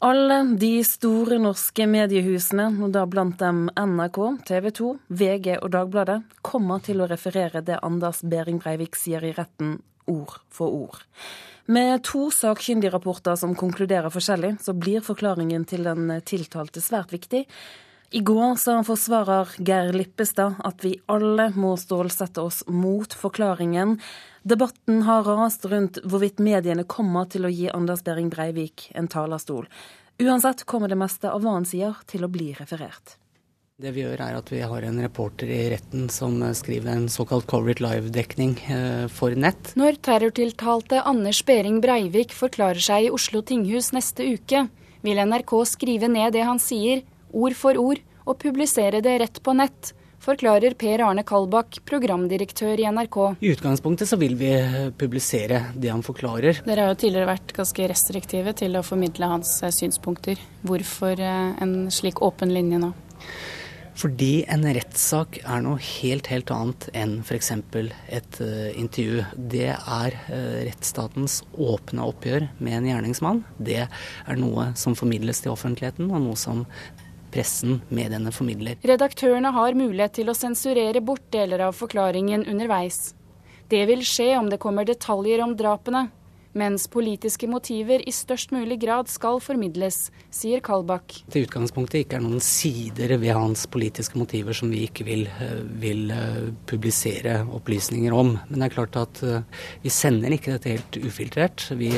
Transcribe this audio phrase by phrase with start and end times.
[0.00, 6.22] Alle de store norske mediehusene, og da blant dem NRK, TV 2, VG og Dagbladet,
[6.40, 9.74] kommer til å referere det Anders Behring Breivik sier i retten,
[10.08, 11.02] ord for ord.
[11.68, 17.44] Med to sakkyndigrapporter som konkluderer forskjellig, så blir forklaringen til den tiltalte svært viktig.
[18.16, 23.98] I går sa forsvarer Geir Lippestad at vi alle må stålsette oss mot forklaringen.
[24.42, 29.66] Debatten har rast rundt hvorvidt mediene kommer til å gi Anders Behring Breivik en talerstol.
[30.20, 33.18] Uansett kommer det meste av hva han sier til å bli referert.
[33.80, 37.46] Det vi gjør er at vi har en reporter i retten som skriver en såkalt
[37.48, 39.72] covered Live-dekning eh, for nett.
[39.80, 44.66] Når terrortiltalte Anders Behring Breivik forklarer seg i Oslo tinghus neste uke,
[45.00, 47.00] vil NRK skrive ned det han sier,
[47.32, 52.88] ord for ord, og publisere det rett på nett forklarer Per Arne Kalbakk, programdirektør i
[52.90, 53.18] NRK.
[53.40, 54.52] I utgangspunktet så vil vi
[55.00, 56.62] publisere det han forklarer.
[56.66, 60.40] Dere har jo tidligere vært ganske restriktive til å formidle hans eh, synspunkter.
[60.66, 62.92] Hvorfor eh, en slik åpen linje nå?
[64.00, 67.50] Fordi en rettssak er noe helt, helt annet enn f.eks.
[67.52, 69.26] et uh, intervju.
[69.34, 73.42] Det er uh, rettsstatens åpne oppgjør med en gjerningsmann.
[73.58, 76.64] Det er noe som formidles til offentligheten, og noe som
[77.32, 78.78] pressen mediene formidler.
[78.86, 83.14] Redaktørene har mulighet til å sensurere bort deler av forklaringen underveis.
[83.70, 86.08] Det vil skje om det kommer detaljer om drapene
[86.52, 91.20] mens politiske motiver i størst mulig grad skal formidles, sier Kalbakk.
[91.30, 95.60] Til utgangspunktet ikke er noen sider ved hans politiske motiver som vi ikke vil, eh,
[95.82, 98.34] vil eh, publisere opplysninger om.
[98.48, 101.68] Men det er klart at eh, vi sender ikke dette helt ufiltrert.
[101.78, 101.92] Vi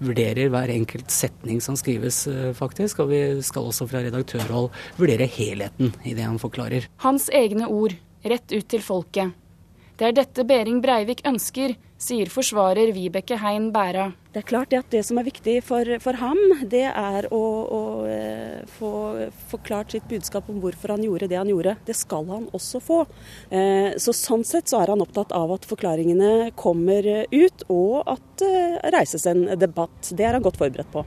[0.00, 2.24] vurderer hver enkelt setning som skrives,
[2.56, 3.02] faktisk.
[3.04, 6.88] Og vi skal også fra redaktørhold vurdere helheten i det han forklarer.
[7.04, 9.36] Hans egne ord, rett ut til folket.
[9.98, 14.12] Det er dette Behring Breivik ønsker, sier forsvarer Vibeke Hein Bæra.
[14.32, 16.38] Det er klart at det som er viktig for, for ham,
[16.70, 17.42] det er å,
[17.74, 18.92] å eh, få
[19.50, 21.74] forklart sitt budskap om hvorfor han gjorde det han gjorde.
[21.88, 23.00] Det skal han også få.
[23.50, 28.26] Eh, så Sånn sett så er han opptatt av at forklaringene kommer ut, og at
[28.42, 30.12] det eh, reises en debatt.
[30.12, 31.06] Det er han godt forberedt på.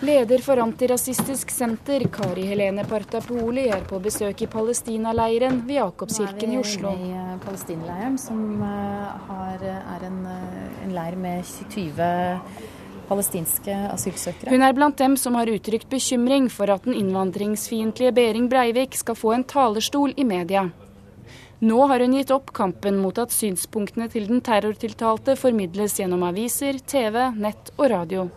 [0.00, 6.58] Leder for Antirasistisk Senter, Kari Helene Partapoli, er på besøk i Palestinaleiren ved Jakobskirken i
[6.60, 6.90] Oslo.
[6.92, 12.10] Nå er vi i Palestinaleiren, som eh, har, er en, eh, en leir med 20
[13.08, 14.52] palestinske asylsøkere.
[14.52, 19.16] Hun er blant dem som har uttrykt bekymring for at den innvandringsfiendtlige Behring Breivik skal
[19.16, 20.68] få en talerstol i media.
[21.64, 26.82] Nå har hun gitt opp kampen mot at synspunktene til den terrortiltalte formidles gjennom aviser,
[26.84, 28.28] TV, nett og radio.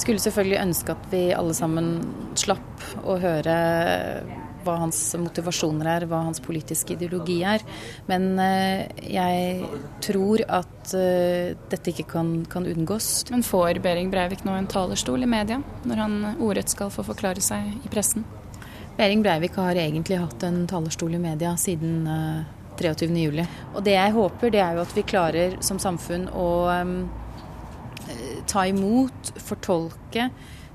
[0.00, 1.90] Skulle selvfølgelig ønske at vi alle sammen
[2.38, 3.56] slapp å høre
[4.64, 7.62] hva hans motivasjoner er, hva hans politiske ideologi er.
[8.10, 9.68] Men eh, jeg
[10.04, 13.30] tror at eh, dette ikke kan, kan unngås.
[13.32, 17.44] Men får Behring Breivik nå en talerstol i media, når han ordrett skal få forklare
[17.44, 18.26] seg i pressen?
[18.98, 22.04] Behring Breivik har egentlig hatt en talerstol i media siden
[22.80, 23.16] 23.07.
[23.16, 23.46] juli.
[23.74, 26.48] Og det jeg håper, det er jo at vi klarer som samfunn å
[28.48, 30.30] ta imot, fortolke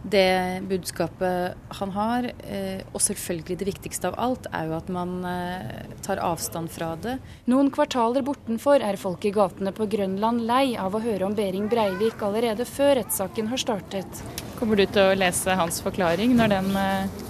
[0.09, 2.27] det budskapet han har.
[2.47, 6.93] Eh, og selvfølgelig det viktigste av alt er jo at man eh, tar avstand fra
[7.01, 7.17] det.
[7.49, 11.69] Noen kvartaler bortenfor er folk i gatene på Grønland lei av å høre om Behring
[11.71, 14.23] Breivik allerede før rettssaken har startet.
[14.59, 17.23] Kommer du til å lese hans forklaring når den eh,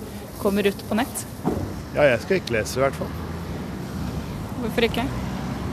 [0.43, 1.27] kommer ut på nett?
[1.95, 3.21] Ja, jeg skal ikke lese i hvert fall.
[4.65, 5.07] Hvorfor ikke?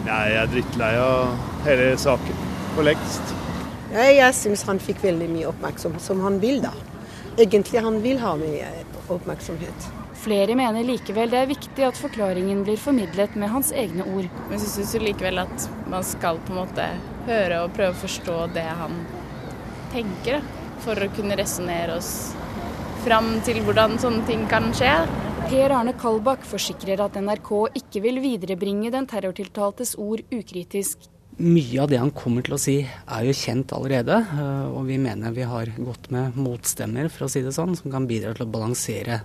[0.06, 3.41] Nei, jeg er drittlei av hele saken for lengst.
[3.92, 6.72] Jeg syns han fikk veldig mye oppmerksomhet, som han vil da.
[7.36, 8.70] Egentlig han vil ha mye
[9.12, 9.88] oppmerksomhet.
[10.22, 14.28] Flere mener likevel det er viktig at forklaringen blir formidlet med hans egne ord.
[14.48, 16.88] Men så syns jeg likevel at man skal på en måte
[17.26, 18.96] høre og prøve å forstå det han
[19.92, 20.40] tenker,
[20.86, 22.32] for å kunne resonnere oss
[23.04, 24.94] fram til hvordan sånne ting kan skje.
[25.50, 27.50] Per Arne Kalbakk forsikrer at NRK
[27.82, 31.11] ikke vil viderebringe den terrortiltaltes ord ukritisk.
[31.40, 34.98] Mye av det han kommer til å si er jo kjent allerede, eh, og vi
[35.00, 38.44] mener vi har gått med motstemmer, for å si det sånn, som kan bidra til
[38.44, 39.22] å balansere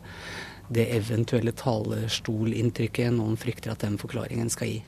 [0.72, 4.80] det eventuelle talerstolinntrykket noen frykter at den forklaringen skal gi.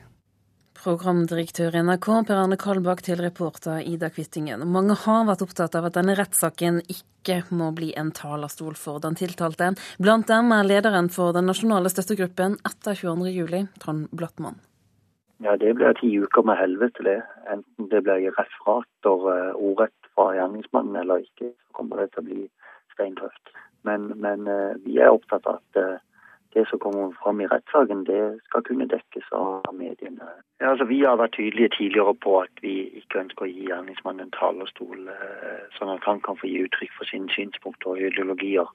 [0.79, 4.63] Programdirektør i NRK Per Arne Kalbakk til reporter Ida Kvittingen.
[4.63, 9.19] Mange har vært opptatt av at denne rettssaken ikke må bli en talerstol for den
[9.19, 9.73] tiltalte.
[9.99, 14.61] Blant dem er lederen for den nasjonale støttegruppen etter 22.07, Trond Blattmann.
[15.43, 17.21] Ja, det blir ti uker med helvete, det.
[17.51, 22.27] Enten det blir referater uh, ordrett fra gjerningsmannen eller ikke, så kommer det til å
[22.27, 22.41] bli
[22.93, 23.53] steintøft.
[23.87, 26.01] Men, men uh, vi er opptatt av at uh,
[26.53, 30.27] det som kommer fram i rettssaken, det skal kunne dekkes av mediene.
[30.61, 34.25] Ja, altså, vi har vært tydelige tidligere på at vi ikke ønsker å gi gjerningsmannen
[34.25, 38.67] en talerstol, eh, sånn at han kan få gi uttrykk for sine synspunkter og ideologier.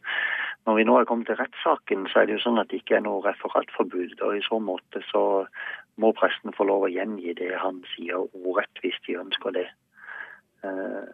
[0.67, 3.01] Når vi nå er kommet til rettssaken, så er det jo sånn at det ikke
[3.01, 4.23] er noe referatforbud.
[4.23, 5.25] og I så måte så
[6.01, 9.67] må presten få lov å gjengi det han sier ordrett, hvis de ønsker det.
[10.67, 11.13] Eh,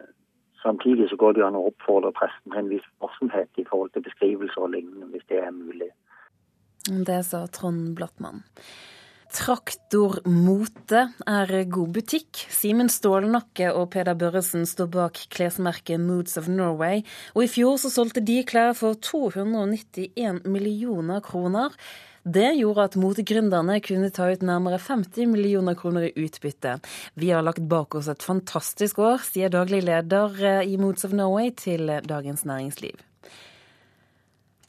[0.63, 3.93] samtidig så går det jo an å oppfordre presten til en viss varsomhet i forhold
[3.93, 5.91] til beskrivelser og lignende, hvis det er mulig.
[6.89, 8.41] Det sa Trond Blattmann.
[9.31, 12.41] Traktormote er god butikk.
[12.51, 17.93] Simen Stålnakke og Peder Børresen står bak klesmerket Moods of Norway, og i fjor så
[17.93, 21.71] solgte de klær for 291 millioner kroner.
[22.23, 26.75] Det gjorde at motegründerne kunne ta ut nærmere 50 millioner kroner i utbytte.
[27.17, 31.49] Vi har lagt bak oss et fantastisk år, sier daglig leder i Moods of Norway
[31.57, 32.93] til Dagens Næringsliv.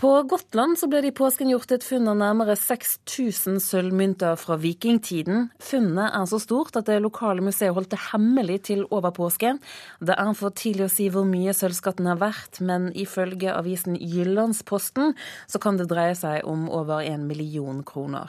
[0.03, 4.57] På Gotland så ble det i påsken gjort et funn av nærmere 6000 sølvmynter fra
[4.59, 5.45] vikingtiden.
[5.63, 9.61] Funnet er så stort at det lokale museet holdt det hemmelig til over påsken.
[10.03, 15.15] Det er for tidlig å si hvor mye sølvskatten er verdt, men ifølge avisen Jyllandsposten
[15.47, 18.27] så kan det dreie seg om over en million kroner.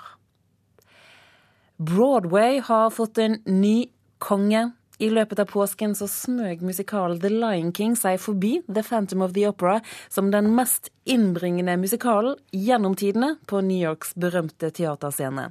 [1.82, 3.90] Broadway har fått en ny
[4.22, 4.68] konge.
[5.02, 9.34] I løpet av påsken så smøg musikalen The Lion King seg forbi The Phantom of
[9.34, 9.80] the Opera
[10.14, 15.50] som den mest innbringende musikalen gjennom tidene på New Yorks berømte teaterscene.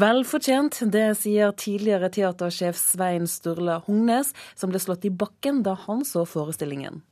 [0.00, 5.76] Vel fortjent, det sier tidligere teatersjef Svein Sturla Hungnes, som ble slått i bakken da
[5.86, 7.02] han så forestillingen.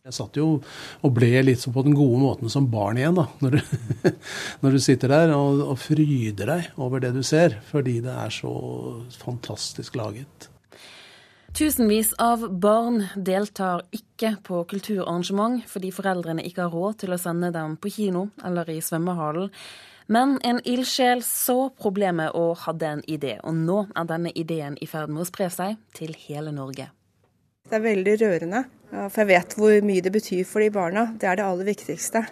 [0.00, 0.46] Jeg satt jo
[1.04, 3.26] og ble litt på den gode måten som barn igjen, da.
[3.44, 4.12] Når du,
[4.64, 8.32] når du sitter der og, og fryder deg over det du ser, fordi det er
[8.32, 8.54] så
[9.20, 10.48] fantastisk laget.
[11.52, 17.50] Tusenvis av barn deltar ikke på kulturarrangement fordi foreldrene ikke har råd til å sende
[17.54, 19.50] dem på kino eller i svømmehallen.
[20.10, 24.88] Men en ildsjel så problemet og hadde en idé, og nå er denne ideen i
[24.90, 26.88] ferd med å spre seg til hele Norge.
[27.70, 31.04] Det er veldig rørende, for jeg vet hvor mye det betyr for de barna.
[31.14, 32.24] Det er det aller viktigste.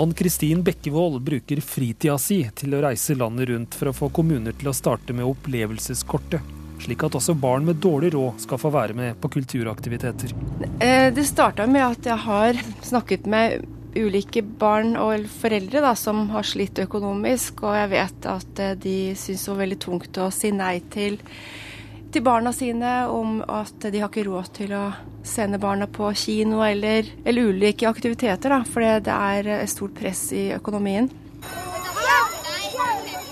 [0.00, 4.56] Ann Kristin Bekkevold bruker fritida si til å reise landet rundt for å få kommuner
[4.56, 8.96] til å starte med opplevelseskortet slik at også barn med dårlig råd skal få være
[8.96, 10.34] med på kulturaktiviteter.
[10.80, 16.26] Eh, det starta med at jeg har snakket med ulike barn og foreldre da, som
[16.34, 20.30] har slitt økonomisk, og jeg vet at eh, de syns det var veldig tungt å
[20.34, 21.18] si nei til,
[22.12, 24.86] til barna sine om at de har ikke råd til å
[25.26, 30.50] sende barna på kino eller, eller ulike aktiviteter, fordi det er et stort press i
[30.54, 31.10] økonomien.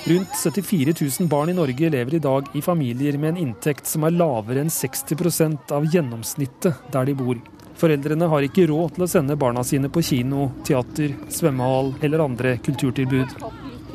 [0.07, 4.05] Rundt 74 000 barn i Norge lever i dag i familier med en inntekt som
[4.05, 7.41] er lavere enn 60% av gjennomsnittet der de bor.
[7.81, 12.59] Foreldrene har ikke råd til å sende barna sine på kino, teater, svømmehall eller andre
[12.67, 13.33] kulturtilbud.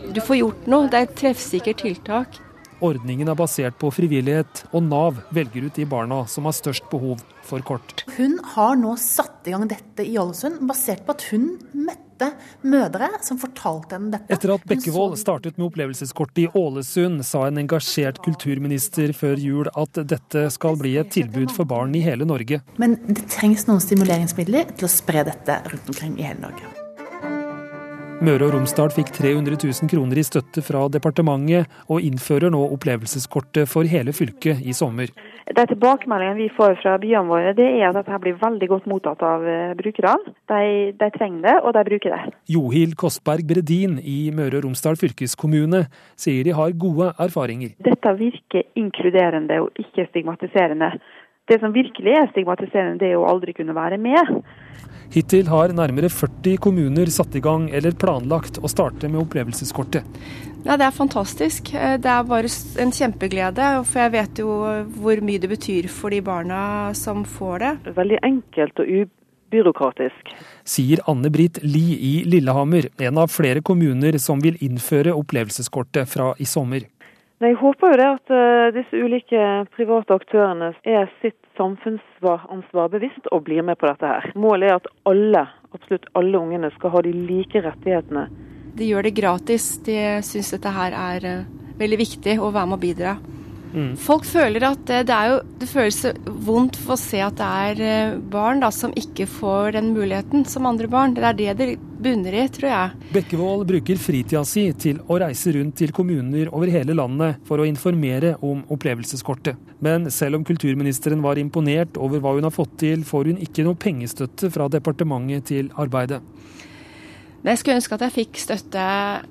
[0.09, 0.89] Du får gjort noe.
[0.89, 2.41] Det er et treffsikkert tiltak.
[2.81, 7.21] Ordningen er basert på frivillighet, og Nav velger ut de barna som har størst behov
[7.45, 8.07] for kort.
[8.17, 12.08] Hun har nå satt i gang dette i Ålesund, basert på at hun møtte
[12.65, 14.31] mødre som fortalte henne dette.
[14.33, 20.01] Etter at Bekkevold startet med opplevelseskortet i Ålesund, sa en engasjert kulturminister før jul at
[20.09, 22.61] dette skal bli et tilbud for barn i hele Norge.
[22.81, 26.75] Men det trengs noen stimuleringsmidler til å spre dette rundt omkring i hele Norge.
[28.19, 33.69] Møre og Romsdal fikk 300 000 kroner i støtte fra departementet, og innfører nå opplevelseskortet
[33.71, 35.07] for hele fylket i sommer.
[35.49, 39.23] De tilbakemeldingene vi får fra byene våre, det er at dette blir veldig godt mottatt
[39.25, 40.33] av eh, brukerne.
[40.51, 40.59] De,
[40.99, 42.33] de trenger det, og de bruker det.
[42.53, 45.87] Johild Kostberg Bredin i Møre og Romsdal fylkeskommune
[46.19, 47.73] sier de har gode erfaringer.
[47.81, 50.93] Dette virker inkluderende og ikke stigmatiserende.
[51.49, 54.35] Det som virkelig er stigmatiserende, det er å aldri kunne være med.
[55.09, 60.05] Hittil har nærmere 40 kommuner satt i gang eller planlagt å starte med opplevelseskortet.
[60.65, 61.73] Ja, Det er fantastisk.
[61.73, 62.49] Eh, det er bare
[62.83, 63.69] en kjempeglede.
[63.85, 64.49] For jeg vet jo
[64.99, 67.95] hvor mye det betyr for de barna som får det.
[67.95, 70.35] Veldig enkelt og ubyråkratisk.
[70.67, 76.33] Sier Anne Britt Li i Lillehammer, en av flere kommuner som vil innføre opplevelseskortet fra
[76.37, 76.85] i sommer.
[77.39, 83.45] Jeg håper jo det at uh, disse ulike private aktørene er sitt samfunnsansvar bevisst og
[83.47, 84.27] blir med på dette her.
[84.35, 88.27] Målet er at alle, absolutt alle ungene skal ha de like rettighetene.
[88.77, 89.71] De gjør det gratis.
[89.85, 93.17] De syns dette her er uh, veldig viktig å være med og bidra.
[93.69, 93.91] Mm.
[94.01, 95.99] Folk føler at det, det, er jo, det føles
[96.47, 100.45] vondt for å se at det er eh, barn da, som ikke får den muligheten
[100.49, 101.13] som andre barn.
[101.13, 101.67] Det er det det
[101.99, 103.11] bunner i, tror jeg.
[103.13, 107.67] Bekkevold bruker fritida si til å reise rundt til kommuner over hele landet for å
[107.69, 109.59] informere om opplevelseskortet.
[109.85, 113.67] Men selv om kulturministeren var imponert over hva hun har fått til, får hun ikke
[113.67, 116.23] noe pengestøtte fra departementet til arbeidet.
[117.39, 118.85] Men jeg skulle ønske at jeg fikk støtte.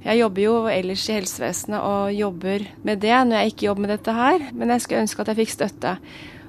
[0.07, 3.93] Jeg jobber jo ellers i helsevesenet og jobber med det når jeg ikke jobber med
[3.93, 5.95] dette her, men jeg skulle ønske at jeg fikk støtte.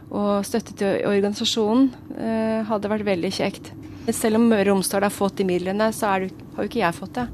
[0.10, 3.74] Og støtte til organisasjonen eh, hadde vært veldig kjekt.
[4.16, 6.98] Selv om Møre og Romsdal har fått de midlene, så det, har jo ikke jeg
[6.98, 7.28] fått det.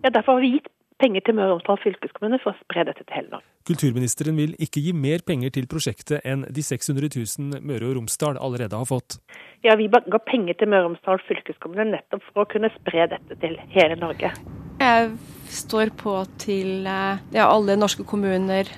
[0.00, 3.04] Ja, Derfor har vi gitt penger til Møre og Romsdal fylkeskommune for å spre dette
[3.04, 3.46] til hele Norge.
[3.68, 8.40] Kulturministeren vil ikke gi mer penger til prosjektet enn de 600 000 Møre og Romsdal
[8.40, 9.18] allerede har fått.
[9.64, 13.38] Ja, Vi ga penger til Møre og Romsdal fylkeskommune nettopp for å kunne spre dette
[13.42, 14.32] til hele Norge.
[14.80, 15.10] Jeg
[15.52, 18.68] står på til eh, ja, alle norske kommuner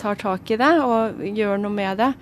[0.00, 2.12] tar tak i det og gjør noe med det.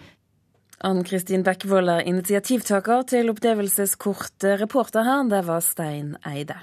[0.87, 4.47] Ann Kristin Bekkevold er initiativtaker til opplevelseskort.
[4.61, 6.61] Reporter her, det var Stein Eide.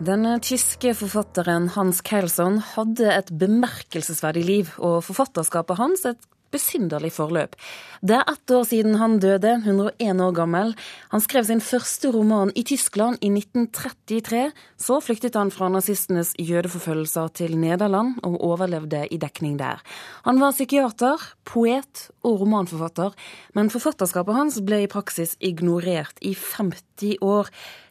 [0.00, 6.22] Den tyske forfatteren Hans Keilson hadde et bemerkelsesverdig liv, og forfatterskapet hans et
[6.54, 7.56] besynderlig forløp.
[8.00, 10.72] Det er ett år siden han døde, 101 år gammel.
[11.12, 14.46] Han skrev sin første roman i Tyskland i 1933.
[14.80, 19.82] Så flyktet han fra nazistenes jødeforfølgelser til Nederland, og overlevde i dekning der.
[20.24, 23.14] Han var psykiater, poet og romanforfatter,
[23.54, 27.50] men forfatterskapet hans ble i praksis ignorert i 50 år.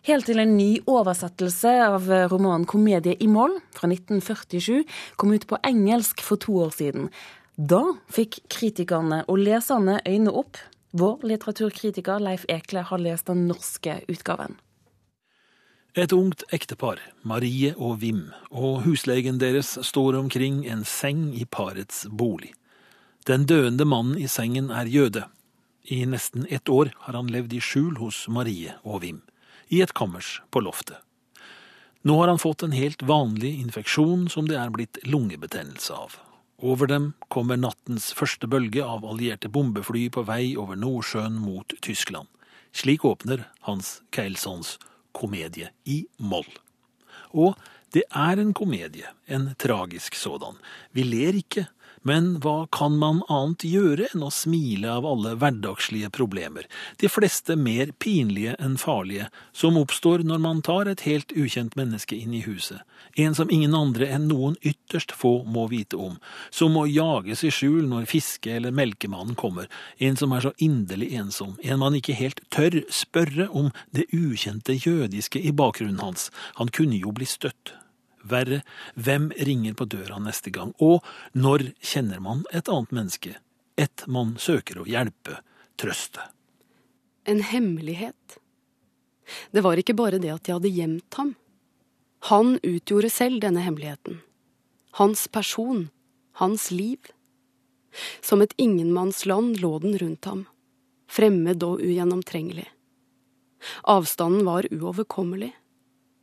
[0.09, 4.85] Helt til en ny oversettelse av romanen 'Komedie i moll' fra 1947
[5.17, 7.09] kom ut på engelsk for to år siden.
[7.59, 10.55] Da fikk kritikerne og leserne øynene opp.
[10.95, 14.55] Vår litteraturkritiker Leif Ekle har lest den norske utgaven.
[15.93, 22.05] Et ungt ektepar, Marie og Wim, og huslegen deres står omkring en seng i parets
[22.07, 22.53] bolig.
[23.27, 25.25] Den døende mannen i sengen er jøde.
[25.83, 29.19] I nesten ett år har han levd i skjul hos Marie og Wim,
[29.67, 31.03] i et kammers på loftet.
[32.07, 36.15] Nå har han fått en helt vanlig infeksjon som det er blitt lungebetennelse av.
[36.59, 42.27] Over dem kommer nattens første bølge av allierte bombefly på vei over Nordsjøen mot Tyskland.
[42.75, 44.75] Slik åpner Hans Keilsons
[45.15, 46.49] komedie i moll.
[47.31, 47.55] Og
[47.95, 50.59] det er en komedie, en tragisk sådan.
[50.91, 51.69] Vi ler ikke,
[52.07, 56.67] men hva kan man annet gjøre enn å smile av alle hverdagslige problemer,
[57.01, 62.17] de fleste mer pinlige enn farlige, som oppstår når man tar et helt ukjent menneske
[62.17, 62.81] inn i huset,
[63.19, 66.17] en som ingen andre enn noen ytterst få må vite om,
[66.49, 71.11] som må jages i skjul når fiske- eller melkemannen kommer, en som er så inderlig
[71.19, 76.71] ensom, en man ikke helt tør spørre om det ukjente jødiske i bakgrunnen hans, han
[76.73, 77.75] kunne jo bli støtt.
[78.23, 78.61] Verre,
[78.95, 83.35] hvem ringer på døra neste gang, og når kjenner man et annet menneske,
[83.79, 85.39] et man søker å hjelpe,
[85.79, 86.25] trøste?
[87.29, 88.39] En hemmelighet.
[89.51, 91.35] Det var ikke bare det at de hadde gjemt ham.
[92.27, 94.19] Han utgjorde selv denne hemmeligheten.
[94.99, 95.87] Hans person,
[96.41, 96.99] hans liv.
[98.21, 100.43] Som et ingenmannsland lå den rundt ham,
[101.09, 102.67] fremmed og ugjennomtrengelig.
[103.87, 105.53] Avstanden var uoverkommelig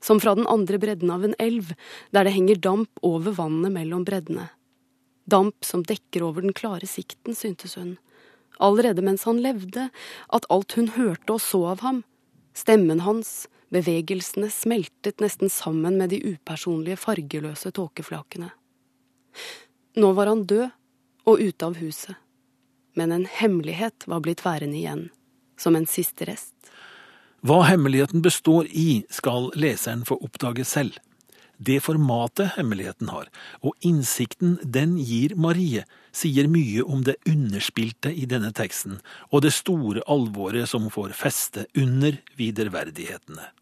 [0.02, 1.72] som fra den andre bredden av en elv,
[2.10, 4.48] der det henger damp over vannet mellom breddene.
[5.26, 7.96] Damp som dekker over den klare sikten, syntes hun,
[8.62, 9.88] allerede mens han levde,
[10.32, 12.04] at alt hun hørte og så av ham,
[12.56, 18.52] stemmen hans, bevegelsene, smeltet nesten sammen med de upersonlige, fargeløse tåkeflakene.
[19.96, 20.68] Nå var han død
[21.26, 22.14] og ute av huset,
[22.96, 25.08] men en hemmelighet var blitt værende igjen,
[25.58, 26.54] som en siste rest.
[27.46, 30.96] Hva hemmeligheten består i, skal leseren få oppdage selv.
[31.62, 33.28] Det formatet hemmeligheten har,
[33.62, 38.98] og innsikten den gir Marie, sier mye om det underspilte i denne teksten,
[39.30, 43.52] og det store alvoret som får feste under viderverdighetene.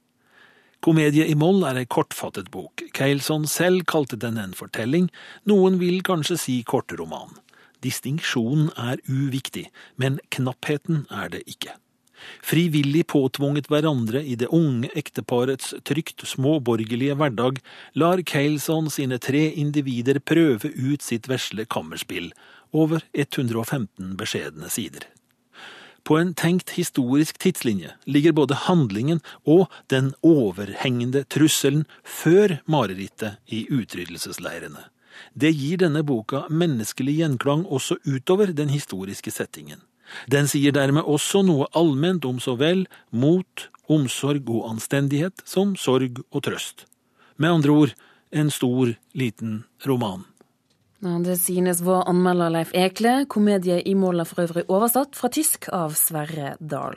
[0.81, 2.87] Komedie i moll er ei kortfattet bok.
[2.97, 5.13] Keilson selv kalte den en fortelling,
[5.45, 7.37] noen vil kanskje si kortroman.
[7.85, 9.69] Distinksjonen er uviktig,
[10.01, 11.77] men knappheten er det ikke
[12.43, 17.61] frivillig påtvunget hverandre i det unge ekteparets trygt småborgerlige hverdag,
[17.95, 22.33] lar Keilson sine tre individer prøve ut sitt vesle kammerspill,
[22.75, 25.07] over 115 beskjedne sider.
[26.05, 33.65] På en tenkt historisk tidslinje ligger både handlingen og den overhengende trusselen før marerittet i
[33.73, 34.91] utryddelsesleirene.
[35.33, 39.81] Det gir denne boka menneskelig gjenklang også utover den historiske settingen.
[40.31, 46.23] Den sier dermed også noe allment om så vel mot, omsorg og anstendighet som sorg
[46.31, 46.87] og trøst.
[47.37, 47.97] Med andre ord
[48.35, 50.25] en stor, liten roman.
[51.25, 53.27] Det synes vår anmelder Leif Ekle.
[53.29, 56.97] Komedie i mål er for øvrig oversatt fra tysk av Sverre Dahl.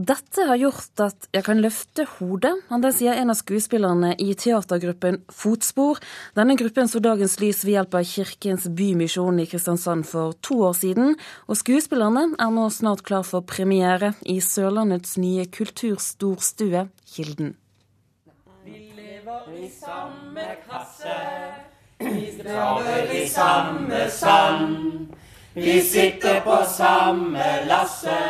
[0.00, 4.30] Dette har gjort at jeg kan løfte hodet, han det sier en av skuespillerne i
[4.38, 5.98] teatergruppen Fotspor.
[6.38, 10.78] Denne gruppen så dagens lys ved hjelp av Kirkens Bymisjon i Kristiansand for to år
[10.78, 11.18] siden,
[11.50, 17.52] og skuespillerne er nå snart klar for premiere i Sørlandets nye kulturstorstue, Kilden.
[18.64, 21.20] Vi lever i samme kasse,
[22.00, 25.16] vi graver i samme sand.
[25.60, 28.20] Vi sitter på samme lasse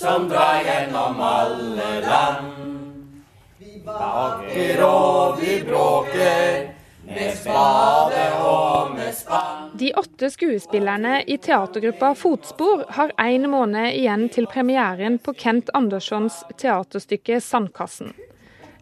[0.00, 2.46] som drar gjennom alle land.
[3.58, 6.70] Vi baker og vi bråker
[7.04, 9.66] med spade og med spann.
[9.76, 16.44] De åtte skuespillerne i teatergruppa Fotspor har én måned igjen til premieren på Kent Anderssons
[16.56, 18.16] teaterstykke 'Sandkassen'.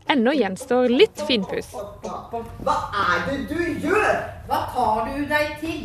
[0.06, 1.74] Ennå gjenstår litt finpuss.
[2.62, 4.22] Hva er det du gjør?
[4.46, 5.84] Hva tar du deg til?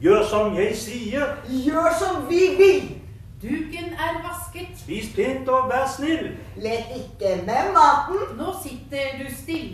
[0.00, 1.36] Gjør som jeg sier.
[1.48, 2.99] Gjør som vi vil!
[3.40, 4.74] Duken er vasket.
[4.76, 6.34] Spis pent og vær snill.
[6.60, 8.36] Let ikke med maten.
[8.36, 9.70] Nå sitter du still.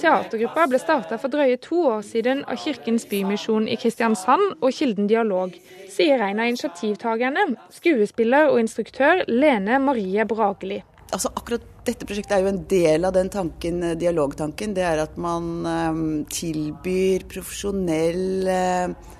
[0.00, 5.10] Teatergruppa ble starta for drøye to år siden av Kirkens Bymisjon i Kristiansand og Kilden
[5.10, 5.52] Dialog,
[5.92, 7.44] sier en av initiativtakerne,
[7.74, 10.80] skuespiller og instruktør Lene Marie Brageli.
[11.12, 14.72] Altså akkurat dette prosjektet er jo en del av den tanken, dialogtanken.
[14.72, 19.18] Det er at man um, tilbyr profesjonell uh,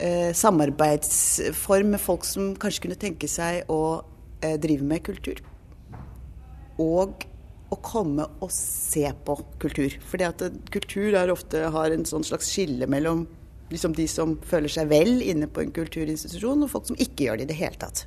[0.00, 3.80] eh, samarbeidsform med folk som kanskje kunne tenke seg å
[4.42, 5.42] eh, drive med kultur.
[6.80, 7.26] Og
[7.70, 9.94] å komme og se på kultur.
[10.10, 13.28] For kultur er ofte har en sånn slags skille mellom
[13.70, 17.38] liksom de som føler seg vel inne på en kulturinstitusjon, og folk som ikke gjør
[17.38, 18.02] det i det hele tatt.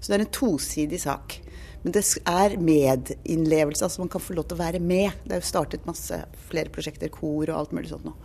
[0.00, 1.38] Så det er en tosidig sak.
[1.84, 5.14] Men det er medinnlevelse, altså man kan få lov til å være med.
[5.24, 6.18] Det er jo startet masse
[6.50, 8.16] flere prosjekter, kor og alt mulig sånt nå.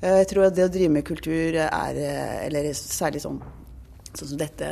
[0.00, 3.40] Eh, jeg tror at det å drive med kultur er, eh, eller særlig sånn,
[4.14, 4.68] sånn som dette,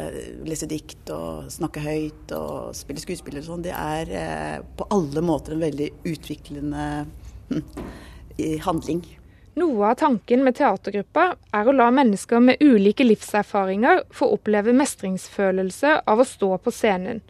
[0.48, 5.22] lese dikt og snakke høyt og spille skuespill og sånn, det er eh, på alle
[5.22, 6.88] måter en veldig utviklende
[7.52, 7.64] hm,
[8.64, 9.04] handling.
[9.58, 15.96] Noe av tanken med teatergruppa er å la mennesker med ulike livserfaringer få oppleve mestringsfølelse
[16.06, 17.20] av å stå på scenen.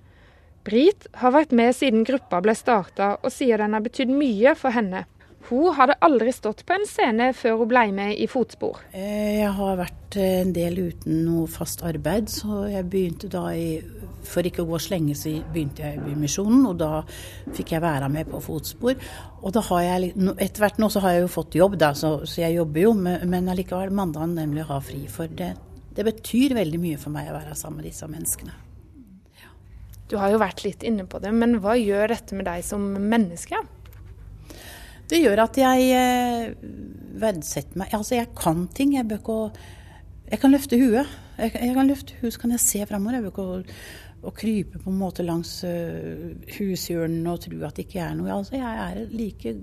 [0.69, 4.77] Brit har vært med siden gruppa ble starta, og sier den har betydd mye for
[4.77, 5.07] henne.
[5.49, 8.83] Hun hadde aldri stått på en scene før hun ble med i Fotspor.
[8.93, 13.47] Eh, jeg har vært eh, en del uten noe fast arbeid, så jeg begynte da
[13.57, 13.79] i
[14.29, 17.01] For ikke å gå så lenge, så begynte jeg i Bymisjonen, og da
[17.57, 18.99] fikk jeg være med på Fotspor.
[19.41, 22.19] Og da har jeg Etter hvert nå så har jeg jo fått jobb, da, så,
[22.29, 25.07] så jeg jobber jo, men allikevel mandagen nemlig å ha fri.
[25.09, 25.55] For det,
[25.97, 28.65] det betyr veldig mye for meg å være sammen med disse menneskene.
[30.09, 32.85] Du har jo vært litt inne på det, men hva gjør dette med deg som
[32.97, 33.61] menneske?
[35.09, 36.51] Det gjør at jeg eh,
[37.21, 37.95] verdsetter meg.
[37.97, 38.95] Altså, jeg kan ting.
[38.99, 39.41] Jeg bør ikke
[40.29, 41.09] Jeg kan løfte huet.
[41.39, 43.17] Jeg, jeg kan løfte huet, så kan jeg se framover.
[43.17, 43.63] Jeg bør ikke å,
[44.29, 48.35] å, krype på en måte langs uh, hushjørnene og tro at det ikke er noe.
[48.35, 49.55] Altså, jeg er like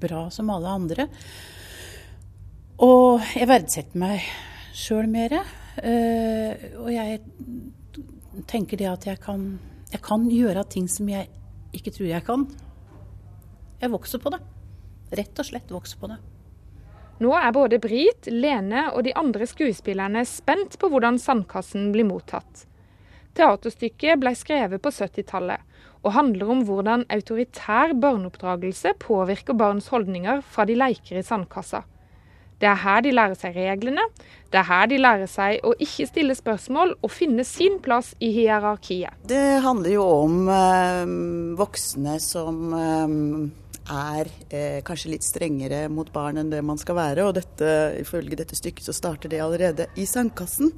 [0.00, 1.08] bra som alle andre.
[2.80, 4.24] Og jeg verdsetter meg
[4.76, 5.36] sjøl mer.
[5.76, 7.20] Uh, og jeg
[8.48, 9.50] tenker det at jeg kan,
[9.92, 11.28] jeg kan gjøre ting som jeg
[11.76, 12.48] ikke tror jeg kan.
[13.80, 14.40] Jeg vokser på det.
[15.16, 16.16] Rett og slett vokser på det.
[17.22, 22.66] Nå er både Brit, Lene og de andre skuespillerne spent på hvordan Sandkassen blir mottatt.
[23.36, 25.64] Teaterstykket ble skrevet på 70-tallet
[26.06, 31.82] og handler om hvordan autoritær barneoppdragelse påvirker barns holdninger fra de leker i sandkassa.
[32.56, 34.04] Det er her de lærer seg reglene,
[34.48, 38.30] det er her de lærer seg å ikke stille spørsmål og finne sin plass i
[38.32, 39.12] hierarkiet.
[39.28, 41.12] Det handler jo om eh,
[41.58, 43.04] voksne som øh,
[43.92, 47.26] er eh, kanskje litt strengere mot barn enn det man skal være.
[47.26, 50.72] Og dette, ifølge dette stykket så starter det allerede i sandkassen.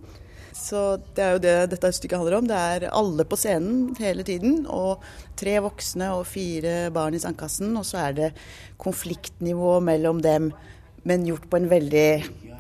[0.58, 2.48] Så det er jo det dette stykket handler om.
[2.48, 4.64] Det er alle på scenen hele tiden.
[4.66, 5.04] Og
[5.38, 7.76] tre voksne og fire barn i sandkassen.
[7.78, 8.30] Og så er det
[8.80, 10.52] konfliktnivå mellom dem,
[11.08, 12.08] men gjort på en veldig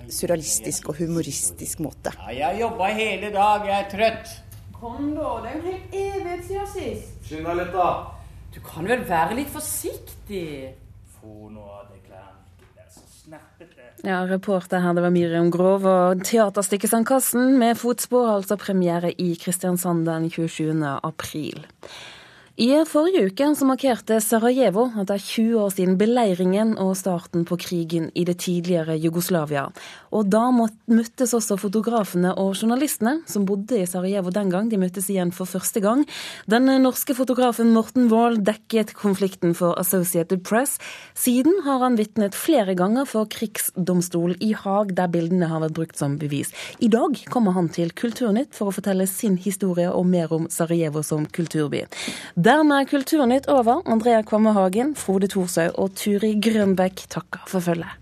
[0.08, 2.14] surrealistisk og humoristisk måte.
[2.16, 4.36] Ja, jeg har jobba hele dag, jeg er trøtt.
[4.78, 7.18] Kom da, det er jo helt evighet siden sist.
[7.26, 8.17] Skynd deg litt, da.
[8.58, 10.72] Du kan vel være litt forsiktig?
[11.20, 12.40] Få noe av deg klærne.
[12.74, 13.84] Det så snerpete.
[14.02, 15.86] Ja, reporter her, det var Miriam Grov.
[15.86, 20.74] Og teaterstykket Sandkassen med fotspor, altså premiere i Kristiansand den 27.
[21.06, 21.62] april.
[22.58, 27.44] I forrige uke så markerte Sarajevo at det er 20 år siden beleiringen og starten
[27.46, 29.68] på krigen i det tidligere Jugoslavia.
[30.10, 34.72] Og da møttes også fotografene og journalistene som bodde i Sarajevo den gang.
[34.72, 36.02] De møttes igjen for første gang.
[36.50, 40.80] Den norske fotografen Morten Wahl dekket konflikten for Associated Press.
[41.14, 46.02] Siden har han vitnet flere ganger for krigsdomstol i Haag, der bildene har vært brukt
[46.02, 46.50] som bevis.
[46.82, 51.06] I dag kommer han til Kulturnytt for å fortelle sin historie og mer om Sarajevo
[51.06, 51.86] som kulturby.
[52.48, 53.82] Dermed er Kulturnytt over.
[53.84, 57.98] Andrea Kvamme Hagen, Frode Thorshaug og Turi Grønbekk takker for følget.